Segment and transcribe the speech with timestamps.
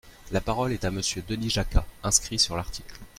[0.31, 2.97] La parole est à Monsieur Denis Jacquat, inscrit sur l’article.